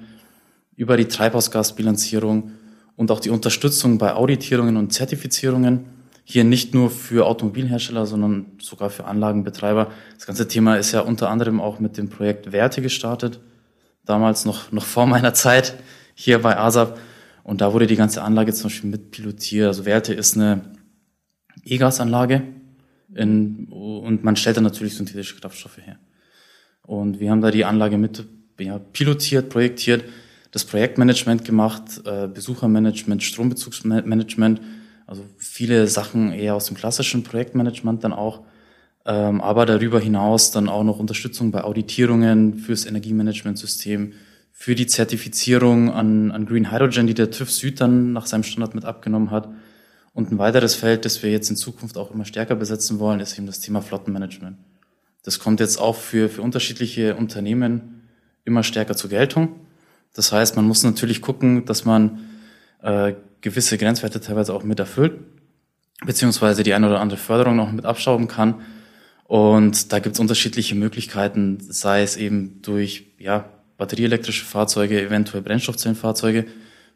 über 0.74 0.96
die 0.96 1.04
Treibhausgasbilanzierung 1.04 2.52
und 2.96 3.10
auch 3.10 3.20
die 3.20 3.28
Unterstützung 3.28 3.98
bei 3.98 4.14
Auditierungen 4.14 4.78
und 4.78 4.94
Zertifizierungen. 4.94 5.80
Hier 6.24 6.44
nicht 6.44 6.72
nur 6.72 6.88
für 6.88 7.26
Automobilhersteller, 7.26 8.06
sondern 8.06 8.46
sogar 8.62 8.88
für 8.88 9.04
Anlagenbetreiber. 9.04 9.90
Das 10.14 10.24
ganze 10.24 10.48
Thema 10.48 10.76
ist 10.76 10.92
ja 10.92 11.00
unter 11.00 11.28
anderem 11.28 11.60
auch 11.60 11.78
mit 11.78 11.98
dem 11.98 12.08
Projekt 12.08 12.52
Werte 12.52 12.80
gestartet. 12.80 13.38
Damals 14.06 14.46
noch, 14.46 14.72
noch 14.72 14.86
vor 14.86 15.06
meiner 15.06 15.34
Zeit 15.34 15.74
hier 16.14 16.40
bei 16.40 16.56
ASAP. 16.56 16.98
Und 17.44 17.60
da 17.60 17.72
wurde 17.72 17.86
die 17.86 17.94
ganze 17.94 18.22
Anlage 18.22 18.52
zum 18.52 18.64
Beispiel 18.64 18.90
mitpilotiert. 18.90 19.66
Also 19.66 19.84
Werte 19.84 20.14
ist 20.14 20.34
eine 20.34 20.62
E-Gas-Anlage 21.62 22.42
und 23.16 24.20
man 24.22 24.34
stellt 24.36 24.56
dann 24.56 24.64
natürlich 24.64 24.96
synthetische 24.96 25.36
Kraftstoffe 25.36 25.78
her. 25.78 25.98
Und 26.82 27.20
wir 27.20 27.30
haben 27.30 27.42
da 27.42 27.50
die 27.50 27.64
Anlage 27.64 27.98
mit 27.98 28.24
ja, 28.58 28.78
pilotiert, 28.78 29.50
projektiert, 29.50 30.04
das 30.52 30.64
Projektmanagement 30.64 31.44
gemacht, 31.44 32.02
äh, 32.06 32.28
Besuchermanagement, 32.28 33.22
Strombezugsmanagement, 33.22 34.60
also 35.06 35.24
viele 35.36 35.86
Sachen 35.86 36.32
eher 36.32 36.54
aus 36.54 36.66
dem 36.66 36.76
klassischen 36.76 37.24
Projektmanagement 37.24 38.04
dann 38.04 38.12
auch, 38.12 38.42
ähm, 39.04 39.40
aber 39.42 39.66
darüber 39.66 40.00
hinaus 40.00 40.50
dann 40.50 40.68
auch 40.68 40.84
noch 40.84 40.98
Unterstützung 40.98 41.50
bei 41.50 41.62
Auditierungen 41.62 42.54
fürs 42.54 42.86
Energiemanagementsystem, 42.86 44.14
für 44.56 44.76
die 44.76 44.87
Zertifizierung 44.87 45.90
an, 45.90 46.30
an 46.30 46.46
Green 46.46 46.70
Hydrogen, 46.73 47.08
die 47.08 47.12
der 47.12 47.30
TÜV 47.30 47.50
Süd 47.50 47.80
dann 47.80 48.12
nach 48.12 48.26
seinem 48.26 48.44
Standard 48.44 48.75
mit 48.75 48.84
abgenommen 48.84 49.30
hat. 49.32 49.49
Und 50.14 50.30
ein 50.30 50.38
weiteres 50.38 50.76
Feld, 50.76 51.04
das 51.04 51.23
wir 51.25 51.30
jetzt 51.30 51.50
in 51.50 51.56
Zukunft 51.56 51.99
auch 51.99 52.12
immer 52.12 52.25
stärker 52.25 52.54
besetzen 52.54 53.00
wollen, 53.00 53.18
ist 53.18 53.37
eben 53.37 53.49
das 53.49 53.58
Thema 53.61 53.82
Flottenmanagement. 53.82 54.56
Das 55.25 55.40
kommt 55.40 55.58
jetzt 55.58 55.78
auch 55.78 55.96
für, 55.96 56.28
für 56.28 56.40
unterschiedliche 56.40 57.16
Unternehmen 57.16 58.08
immer 58.44 58.62
stärker 58.62 58.94
zur 58.94 59.11
Geltung. 59.11 59.61
Das 60.14 60.30
heißt, 60.30 60.54
man 60.54 60.66
muss 60.66 60.84
natürlich 60.84 61.20
gucken, 61.20 61.64
dass 61.64 61.84
man 61.84 62.20
äh, 62.80 63.14
gewisse 63.40 63.76
Grenzwerte 63.76 64.20
teilweise 64.20 64.54
auch 64.54 64.62
mit 64.62 64.78
erfüllt. 64.78 65.14
beziehungsweise 66.06 66.62
die 66.62 66.75
eine 66.75 66.87
oder 66.87 67.00
andere 67.00 67.18
Förderung 67.18 67.56
noch 67.56 67.73
mit 67.73 67.84
abschrauben 67.84 68.28
kann. 68.28 68.62
Und 69.25 69.92
da 69.92 69.99
gibt 69.99 70.14
es 70.14 70.20
unterschiedliche 70.20 70.75
Möglichkeiten, 70.75 71.58
sei 71.61 72.02
es 72.02 72.16
eben 72.16 72.61
durch 72.62 73.14
ja, 73.18 73.49
batterieelektrische 73.76 74.44
Fahrzeuge, 74.44 75.00
eventuell 75.00 75.42
Brennstoffzellenfahrzeuge, 75.42 76.46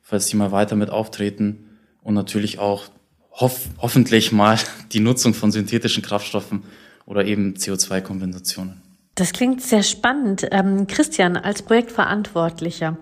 falls 0.02 0.26
die 0.26 0.36
mal 0.36 0.52
weiter 0.52 0.76
mit 0.76 0.90
auftreten 0.90 1.68
und 2.02 2.14
natürlich 2.14 2.58
auch 2.58 2.88
hoff 3.32 3.68
hoffentlich 3.78 4.32
mal 4.32 4.58
die 4.92 5.00
Nutzung 5.00 5.34
von 5.34 5.52
synthetischen 5.52 6.02
Kraftstoffen 6.02 6.64
oder 7.06 7.24
eben 7.24 7.54
CO2-Kompensationen. 7.54 8.82
Das 9.14 9.32
klingt 9.32 9.62
sehr 9.62 9.82
spannend. 9.82 10.46
Ähm, 10.52 10.86
Christian, 10.86 11.36
als 11.36 11.62
Projektverantwortlicher, 11.62 12.96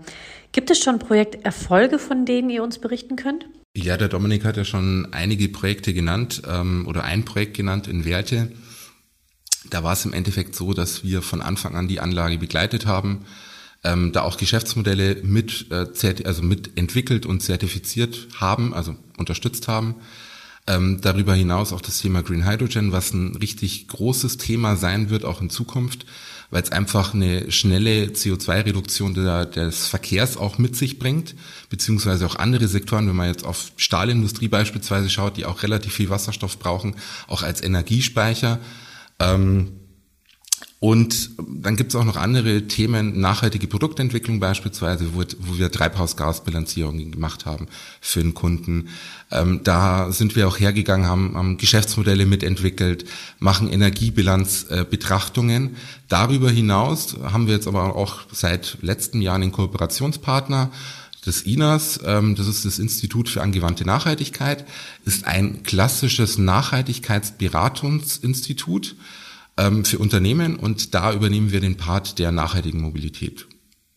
gibt 0.53 0.71
es 0.71 0.79
schon 0.79 0.99
Projekterfolge, 0.99 1.99
von 1.99 2.25
denen 2.25 2.49
ihr 2.49 2.63
uns 2.63 2.79
berichten 2.79 3.17
könnt? 3.17 3.47
Ja, 3.77 3.99
der 3.99 4.09
Dominik 4.09 4.47
hat 4.47 4.57
ja 4.57 4.65
schon 4.65 5.09
einige 5.13 5.51
Projekte 5.51 5.93
genannt 5.93 6.41
ähm, 6.49 6.87
oder 6.89 7.05
ein 7.05 7.27
Projekt 7.27 7.55
genannt 7.55 7.87
in 7.89 8.07
Werte. 8.07 8.51
Da 9.69 9.85
war 9.85 9.93
es 9.93 10.07
im 10.07 10.15
Endeffekt 10.15 10.55
so, 10.55 10.73
dass 10.73 11.05
wir 11.05 11.21
von 11.21 11.43
Anfang 11.43 11.77
an 11.77 11.89
die 11.89 12.01
Anlage 12.01 12.39
begleitet 12.39 12.87
haben, 12.87 13.27
ähm, 13.85 14.13
da 14.13 14.23
auch 14.23 14.37
Geschäftsmodelle 14.37 15.23
mit, 15.23 15.67
äh, 15.71 15.87
also 16.25 16.43
mit 16.43 16.77
entwickelt 16.77 17.27
und 17.27 17.43
zertifiziert 17.43 18.29
haben, 18.37 18.75
also 18.75 18.97
unterstützt 19.17 19.69
haben. 19.69 19.97
Ähm, 20.69 21.01
darüber 21.01 21.35
hinaus 21.35 21.73
auch 21.73 21.81
das 21.81 21.99
Thema 21.99 22.23
Green 22.23 22.45
Hydrogen, 22.45 22.91
was 22.91 23.13
ein 23.13 23.37
richtig 23.37 23.87
großes 23.87 24.37
Thema 24.37 24.75
sein 24.75 25.11
wird, 25.11 25.25
auch 25.25 25.41
in 25.41 25.49
Zukunft, 25.49 26.07
weil 26.51 26.63
es 26.63 26.73
einfach 26.73 27.15
eine 27.15 27.53
schnelle 27.53 28.07
CO2-Reduktion 28.07 29.15
des 29.15 29.87
Verkehrs 29.87 30.37
auch 30.37 30.59
mit 30.59 30.75
sich 30.75 30.99
bringt, 30.99 31.37
beziehungsweise 31.71 32.27
auch 32.27 32.35
andere 32.35 32.67
Sektoren, 32.67 33.09
wenn 33.09 33.15
man 33.15 33.29
jetzt 33.29 33.45
auf 33.45 33.73
Stahlindustrie 33.77 34.49
beispielsweise 34.49 35.09
schaut, 35.09 35.37
die 35.37 35.45
auch 35.45 35.63
relativ 35.63 35.93
viel 35.93 36.11
Wasserstoff 36.11 36.59
brauchen, 36.59 36.97
auch 37.29 37.45
als 37.45 37.63
Energiespeicher. 37.63 38.59
Ähm, 39.21 39.73
und 40.87 41.31
dann 41.37 41.75
gibt 41.75 41.91
es 41.91 41.97
auch 41.97 42.05
noch 42.05 42.15
andere 42.15 42.69
Themen, 42.69 43.19
nachhaltige 43.19 43.67
Produktentwicklung 43.67 44.39
beispielsweise, 44.39 45.15
wo, 45.15 45.25
wo 45.41 45.59
wir 45.59 45.73
Treibhausgasbilanzierungen 45.73 47.11
gemacht 47.11 47.45
haben 47.45 47.67
für 48.01 48.23
den 48.23 48.35
Kunden. 48.35 48.87
Ähm, 49.33 49.63
da 49.65 50.13
sind 50.13 50.37
wir 50.37 50.47
auch 50.47 50.61
hergegangen, 50.61 51.09
haben, 51.09 51.37
haben 51.37 51.57
Geschäftsmodelle 51.57 52.25
mitentwickelt, 52.25 53.05
machen 53.41 53.69
Energiebilanzbetrachtungen. 53.69 55.67
Äh, 55.67 55.71
Darüber 56.07 56.53
hinaus 56.53 57.17
haben 57.21 57.49
wir 57.49 57.55
jetzt 57.55 57.67
aber 57.67 57.97
auch 57.97 58.21
seit 58.31 58.79
letzten 58.81 59.21
Jahren 59.21 59.43
einen 59.43 59.51
Kooperationspartner, 59.51 60.71
des 61.27 61.43
INAS, 61.43 61.99
ähm, 62.05 62.37
das 62.37 62.47
ist 62.47 62.65
das 62.65 62.79
Institut 62.79 63.29
für 63.29 63.43
angewandte 63.43 63.85
Nachhaltigkeit, 63.85 64.65
ist 65.05 65.27
ein 65.27 65.65
klassisches 65.65 66.39
Nachhaltigkeitsberatungsinstitut 66.39 68.95
ähm, 69.57 69.85
für 69.85 69.99
Unternehmen 69.99 70.57
und 70.57 70.95
da 70.95 71.13
übernehmen 71.13 71.53
wir 71.53 71.61
den 71.61 71.77
Part 71.77 72.19
der 72.19 72.33
nachhaltigen 72.33 72.81
Mobilität. 72.81 73.47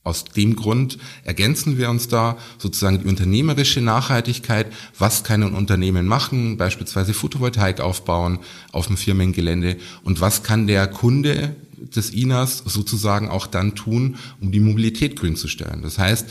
Aus 0.01 0.23
dem 0.23 0.55
Grund 0.55 0.97
ergänzen 1.23 1.77
wir 1.77 1.89
uns 1.89 2.07
da 2.07 2.37
sozusagen 2.57 3.01
die 3.01 3.07
unternehmerische 3.07 3.81
Nachhaltigkeit. 3.81 4.67
Was 4.97 5.23
kann 5.23 5.43
ein 5.43 5.53
Unternehmen 5.53 6.07
machen? 6.07 6.57
Beispielsweise 6.57 7.13
Photovoltaik 7.13 7.81
aufbauen 7.81 8.39
auf 8.71 8.87
dem 8.87 8.95
Firmengelände. 8.95 9.77
Und 10.03 10.21
was 10.21 10.41
kann 10.41 10.67
der 10.67 10.87
Kunde 10.87 11.55
des 11.95 12.11
INAS 12.11 12.63
sozusagen 12.65 13.29
auch 13.29 13.45
dann 13.45 13.75
tun, 13.75 14.15
um 14.39 14.51
die 14.51 14.61
Mobilität 14.61 15.15
grün 15.17 15.35
zu 15.35 15.49
stellen? 15.49 15.81
Das 15.81 15.99
heißt, 15.99 16.29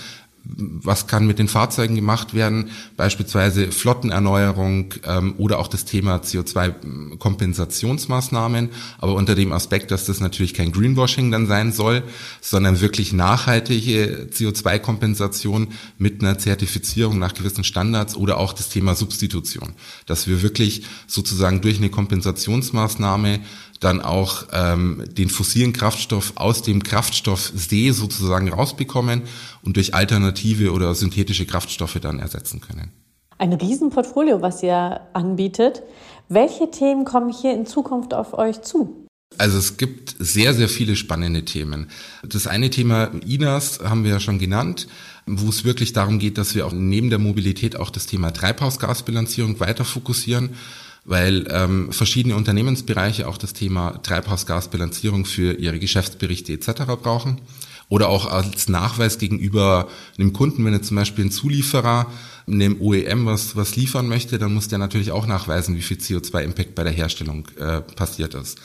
was 0.56 1.06
kann 1.06 1.26
mit 1.26 1.38
den 1.38 1.48
Fahrzeugen 1.48 1.94
gemacht 1.94 2.32
werden, 2.32 2.70
beispielsweise 2.96 3.70
Flottenerneuerung 3.70 4.94
ähm, 5.04 5.34
oder 5.36 5.58
auch 5.58 5.68
das 5.68 5.84
Thema 5.84 6.16
CO2-Kompensationsmaßnahmen, 6.16 8.70
aber 8.98 9.12
unter 9.14 9.34
dem 9.34 9.52
Aspekt, 9.52 9.90
dass 9.90 10.06
das 10.06 10.20
natürlich 10.20 10.54
kein 10.54 10.72
Greenwashing 10.72 11.30
dann 11.30 11.46
sein 11.46 11.72
soll, 11.72 12.02
sondern 12.40 12.80
wirklich 12.80 13.12
nachhaltige 13.12 14.28
CO2-Kompensation 14.32 15.68
mit 15.98 16.22
einer 16.22 16.38
Zertifizierung 16.38 17.18
nach 17.18 17.34
gewissen 17.34 17.64
Standards 17.64 18.16
oder 18.16 18.38
auch 18.38 18.54
das 18.54 18.70
Thema 18.70 18.94
Substitution, 18.94 19.74
dass 20.06 20.26
wir 20.26 20.40
wirklich 20.42 20.84
sozusagen 21.06 21.60
durch 21.60 21.76
eine 21.76 21.90
Kompensationsmaßnahme 21.90 23.40
dann 23.80 24.00
auch 24.00 24.46
ähm, 24.52 25.04
den 25.10 25.28
fossilen 25.28 25.72
Kraftstoff 25.72 26.32
aus 26.36 26.62
dem 26.62 26.82
Kraftstoffsee 26.82 27.92
sozusagen 27.92 28.52
rausbekommen 28.52 29.22
und 29.62 29.76
durch 29.76 29.94
alternative 29.94 30.72
oder 30.72 30.94
synthetische 30.94 31.46
Kraftstoffe 31.46 31.98
dann 32.00 32.18
ersetzen 32.18 32.60
können. 32.60 32.92
Ein 33.38 33.52
Riesenportfolio, 33.52 34.42
was 34.42 34.62
ihr 34.62 35.00
anbietet. 35.12 35.82
Welche 36.28 36.70
Themen 36.70 37.04
kommen 37.04 37.32
hier 37.32 37.54
in 37.54 37.66
Zukunft 37.66 38.12
auf 38.12 38.34
euch 38.34 38.62
zu? 38.62 39.06
Also 39.36 39.58
es 39.58 39.76
gibt 39.76 40.16
sehr, 40.18 40.54
sehr 40.54 40.68
viele 40.68 40.96
spannende 40.96 41.44
Themen. 41.44 41.88
Das 42.22 42.46
eine 42.46 42.70
Thema 42.70 43.10
INAS 43.26 43.80
haben 43.80 44.02
wir 44.02 44.12
ja 44.12 44.20
schon 44.20 44.38
genannt, 44.38 44.88
wo 45.26 45.50
es 45.50 45.64
wirklich 45.64 45.92
darum 45.92 46.18
geht, 46.18 46.38
dass 46.38 46.54
wir 46.54 46.66
auch 46.66 46.72
neben 46.72 47.10
der 47.10 47.18
Mobilität 47.18 47.76
auch 47.76 47.90
das 47.90 48.06
Thema 48.06 48.32
Treibhausgasbilanzierung 48.32 49.60
weiter 49.60 49.84
fokussieren 49.84 50.56
weil 51.08 51.46
ähm, 51.50 51.90
verschiedene 51.90 52.36
Unternehmensbereiche 52.36 53.26
auch 53.26 53.38
das 53.38 53.54
Thema 53.54 54.02
Treibhausgasbilanzierung 54.02 55.24
für 55.24 55.54
ihre 55.54 55.78
Geschäftsberichte 55.78 56.52
etc. 56.52 56.82
brauchen. 57.02 57.40
Oder 57.88 58.10
auch 58.10 58.26
als 58.26 58.68
Nachweis 58.68 59.18
gegenüber 59.18 59.88
einem 60.18 60.34
Kunden, 60.34 60.62
wenn 60.66 60.74
er 60.74 60.82
zum 60.82 60.96
Beispiel 60.98 61.24
ein 61.24 61.30
Zulieferer 61.30 62.12
einem 62.46 62.80
OEM 62.80 63.24
was, 63.24 63.56
was 63.56 63.76
liefern 63.76 64.08
möchte, 64.08 64.38
dann 64.38 64.52
muss 64.52 64.68
der 64.68 64.78
natürlich 64.78 65.10
auch 65.10 65.26
nachweisen, 65.26 65.76
wie 65.76 65.82
viel 65.82 65.96
CO2-Impact 65.96 66.74
bei 66.74 66.84
der 66.84 66.92
Herstellung 66.92 67.48
äh, 67.58 67.80
passiert 67.80 68.34
ist. 68.34 68.58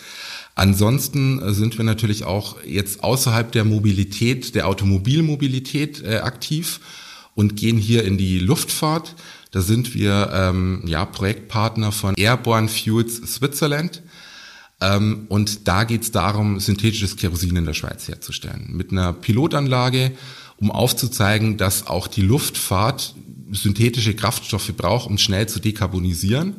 Ansonsten 0.56 1.54
sind 1.54 1.78
wir 1.78 1.86
natürlich 1.86 2.26
auch 2.26 2.58
jetzt 2.66 3.04
außerhalb 3.04 3.54
der 3.54 3.64
Mobilität, 3.64 4.54
der 4.56 4.68
Automobilmobilität 4.68 6.04
äh, 6.04 6.18
aktiv 6.18 6.82
und 7.34 7.56
gehen 7.56 7.78
hier 7.78 8.04
in 8.04 8.18
die 8.18 8.40
Luftfahrt. 8.40 9.16
Da 9.54 9.62
sind 9.62 9.94
wir 9.94 10.32
ähm, 10.34 10.82
ja, 10.86 11.06
Projektpartner 11.06 11.92
von 11.92 12.16
Airborne 12.16 12.68
Fuels 12.68 13.18
Switzerland. 13.18 14.02
Ähm, 14.82 15.28
und 15.30 15.68
da 15.68 15.84
geht 15.84 16.02
es 16.02 16.12
darum, 16.12 16.60
synthetisches 16.60 17.16
Kerosin 17.18 17.56
in 17.56 17.66
der 17.66 17.76
Schweiz 17.76 18.08
herzustellen. 18.08 18.70
Mit 18.72 18.92
einer 18.92 19.14
Pilotanlage, 19.14 20.14
um 20.58 20.72
aufzuzeigen, 20.72 21.58
dass 21.58 21.86
auch 21.86 22.08
die 22.08 22.24
Luftfahrt 22.24 23.14
synthetische 23.52 24.16
Kraftstoffe 24.16 24.74
braucht, 24.76 25.08
um 25.08 25.20
schnell 25.20 25.48
zu 25.48 25.60
dekarbonisieren 25.60 26.56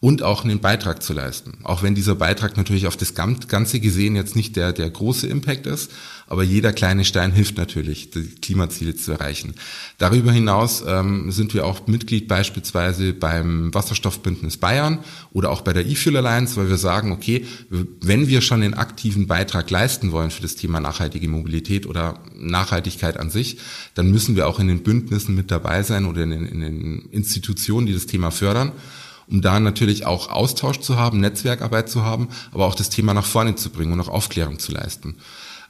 und 0.00 0.22
auch 0.22 0.44
einen 0.44 0.60
Beitrag 0.60 1.02
zu 1.02 1.12
leisten. 1.12 1.58
Auch 1.64 1.82
wenn 1.82 1.96
dieser 1.96 2.14
Beitrag 2.14 2.56
natürlich 2.56 2.86
auf 2.86 2.96
das 2.96 3.14
Ganze 3.14 3.80
gesehen 3.80 4.14
jetzt 4.14 4.36
nicht 4.36 4.54
der, 4.54 4.72
der 4.72 4.88
große 4.88 5.26
Impact 5.26 5.66
ist, 5.66 5.90
aber 6.28 6.44
jeder 6.44 6.72
kleine 6.72 7.04
Stein 7.04 7.32
hilft 7.32 7.56
natürlich, 7.56 8.10
die 8.10 8.22
Klimaziele 8.22 8.94
zu 8.94 9.10
erreichen. 9.10 9.54
Darüber 9.96 10.30
hinaus 10.30 10.84
ähm, 10.86 11.32
sind 11.32 11.52
wir 11.52 11.66
auch 11.66 11.88
Mitglied 11.88 12.28
beispielsweise 12.28 13.12
beim 13.12 13.74
Wasserstoffbündnis 13.74 14.58
Bayern 14.58 15.00
oder 15.32 15.50
auch 15.50 15.62
bei 15.62 15.72
der 15.72 15.84
E-Fuel 15.84 16.18
Alliance, 16.18 16.56
weil 16.56 16.68
wir 16.68 16.78
sagen, 16.78 17.10
okay, 17.10 17.44
wenn 17.68 18.28
wir 18.28 18.40
schon 18.40 18.62
einen 18.62 18.74
aktiven 18.74 19.26
Beitrag 19.26 19.68
leisten 19.68 20.12
wollen 20.12 20.30
für 20.30 20.42
das 20.42 20.54
Thema 20.54 20.78
nachhaltige 20.78 21.26
Mobilität 21.26 21.86
oder 21.86 22.20
Nachhaltigkeit 22.36 23.16
an 23.16 23.30
sich, 23.30 23.58
dann 23.94 24.12
müssen 24.12 24.36
wir 24.36 24.46
auch 24.46 24.60
in 24.60 24.68
den 24.68 24.84
Bündnissen 24.84 25.34
mit 25.34 25.50
dabei 25.50 25.82
sein 25.82 26.06
oder 26.06 26.22
in 26.22 26.30
den, 26.30 26.46
in 26.46 26.60
den 26.60 27.08
Institutionen, 27.10 27.88
die 27.88 27.94
das 27.94 28.06
Thema 28.06 28.30
fördern 28.30 28.70
um 29.30 29.42
da 29.42 29.60
natürlich 29.60 30.06
auch 30.06 30.30
Austausch 30.30 30.80
zu 30.80 30.96
haben, 30.96 31.20
Netzwerkarbeit 31.20 31.88
zu 31.88 32.04
haben, 32.04 32.28
aber 32.52 32.66
auch 32.66 32.74
das 32.74 32.90
Thema 32.90 33.14
nach 33.14 33.26
vorne 33.26 33.56
zu 33.56 33.70
bringen 33.70 33.92
und 33.92 34.00
auch 34.00 34.08
Aufklärung 34.08 34.58
zu 34.58 34.72
leisten. 34.72 35.16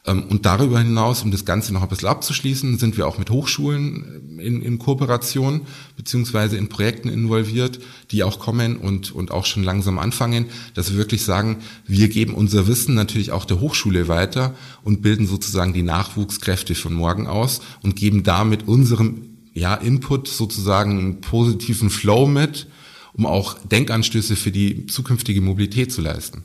Ähm, 0.07 0.25
und 0.25 0.47
darüber 0.47 0.79
hinaus, 0.79 1.23
um 1.23 1.31
das 1.31 1.45
Ganze 1.45 1.73
noch 1.73 1.83
ein 1.83 1.89
bisschen 1.89 2.09
abzuschließen, 2.09 2.79
sind 2.79 2.97
wir 2.97 3.07
auch 3.07 3.19
mit 3.19 3.31
Hochschulen 3.31 4.39
in, 4.39 4.63
in 4.63 4.79
Kooperation 4.79 5.63
beziehungsweise 5.97 6.57
in 6.57 6.69
Projekten 6.69 7.09
involviert, 7.09 7.81
die 8.11 8.25
auch 8.25 8.39
kommen 8.39 8.77
und, 8.77 9.13
und 9.13 9.31
auch 9.31 9.45
schon 9.45 9.65
langsam 9.65 9.99
anfangen, 9.99 10.47
dass 10.75 10.91
wir 10.91 10.99
wirklich 10.99 11.25
sagen, 11.25 11.59
wir 11.87 12.09
geben 12.09 12.35
unser 12.35 12.67
Wissen 12.67 12.95
natürlich 12.95 13.33
auch 13.33 13.45
der 13.45 13.61
Hochschule 13.61 14.09
weiter 14.09 14.55
und 14.83 15.03
bilden 15.03 15.27
sozusagen 15.27 15.73
die 15.73 15.83
Nachwuchskräfte 15.83 16.75
von 16.75 16.95
morgen 16.95 17.27
aus 17.27 17.61
und 17.83 17.97
geben 17.97 18.23
damit 18.23 18.67
unserem 18.67 19.23
ja, 19.55 19.75
Input 19.75 20.29
sozusagen 20.29 20.99
einen 20.99 21.21
positiven 21.21 21.91
Flow 21.91 22.27
mit, 22.27 22.69
um 23.13 23.27
auch 23.27 23.59
Denkanstöße 23.59 24.37
für 24.37 24.51
die 24.51 24.87
zukünftige 24.87 25.41
Mobilität 25.41 25.93
zu 25.93 26.01
leisten. 26.01 26.45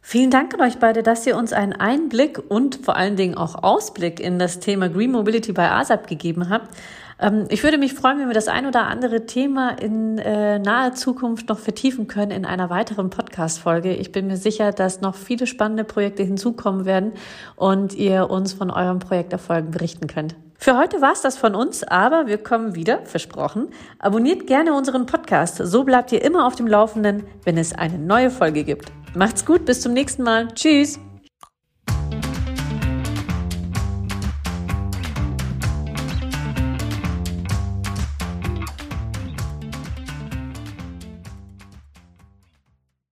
Vielen 0.00 0.30
Dank 0.30 0.54
an 0.54 0.62
euch 0.62 0.78
beide, 0.78 1.02
dass 1.02 1.26
ihr 1.26 1.36
uns 1.36 1.52
einen 1.52 1.74
Einblick 1.74 2.40
und 2.48 2.76
vor 2.76 2.96
allen 2.96 3.16
Dingen 3.16 3.34
auch 3.34 3.62
Ausblick 3.62 4.20
in 4.20 4.38
das 4.38 4.58
Thema 4.58 4.88
Green 4.88 5.12
Mobility 5.12 5.52
bei 5.52 5.70
ASAP 5.70 6.06
gegeben 6.06 6.48
habt. 6.48 6.74
Ähm, 7.20 7.44
ich 7.50 7.62
würde 7.62 7.78
mich 7.78 7.92
freuen, 7.92 8.18
wenn 8.18 8.28
wir 8.28 8.34
das 8.34 8.48
ein 8.48 8.66
oder 8.66 8.86
andere 8.86 9.26
Thema 9.26 9.70
in 9.70 10.18
äh, 10.18 10.58
naher 10.58 10.94
Zukunft 10.94 11.48
noch 11.48 11.58
vertiefen 11.58 12.06
können 12.06 12.30
in 12.30 12.44
einer 12.46 12.70
weiteren 12.70 13.10
Podcast-Folge. 13.10 13.94
Ich 13.94 14.12
bin 14.12 14.28
mir 14.28 14.36
sicher, 14.36 14.72
dass 14.72 15.00
noch 15.00 15.14
viele 15.14 15.46
spannende 15.46 15.84
Projekte 15.84 16.22
hinzukommen 16.22 16.84
werden 16.84 17.12
und 17.56 17.94
ihr 17.94 18.30
uns 18.30 18.52
von 18.52 18.70
euren 18.70 19.00
Projekterfolgen 19.00 19.72
berichten 19.72 20.06
könnt. 20.06 20.36
Für 20.60 20.76
heute 20.76 21.00
war's 21.00 21.22
das 21.22 21.38
von 21.38 21.54
uns, 21.54 21.84
aber 21.84 22.26
wir 22.26 22.38
kommen 22.38 22.74
wieder, 22.74 23.06
versprochen. 23.06 23.68
Abonniert 24.00 24.48
gerne 24.48 24.74
unseren 24.74 25.06
Podcast, 25.06 25.56
so 25.56 25.84
bleibt 25.84 26.10
ihr 26.10 26.22
immer 26.24 26.48
auf 26.48 26.56
dem 26.56 26.66
Laufenden, 26.66 27.22
wenn 27.44 27.56
es 27.56 27.72
eine 27.72 27.96
neue 27.96 28.28
Folge 28.28 28.64
gibt. 28.64 28.90
Macht's 29.14 29.46
gut, 29.46 29.64
bis 29.64 29.80
zum 29.80 29.92
nächsten 29.92 30.24
Mal. 30.24 30.48
Tschüss. 30.48 30.98